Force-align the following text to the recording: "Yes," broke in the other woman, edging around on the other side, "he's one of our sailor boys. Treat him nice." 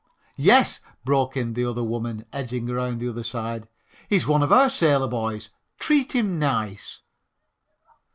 "Yes," 0.41 0.81
broke 1.05 1.37
in 1.37 1.53
the 1.53 1.63
other 1.65 1.83
woman, 1.83 2.25
edging 2.33 2.67
around 2.71 2.93
on 2.93 2.97
the 2.97 3.09
other 3.09 3.21
side, 3.21 3.69
"he's 4.09 4.25
one 4.25 4.41
of 4.41 4.51
our 4.51 4.67
sailor 4.71 5.07
boys. 5.07 5.51
Treat 5.77 6.13
him 6.13 6.39
nice." 6.39 7.01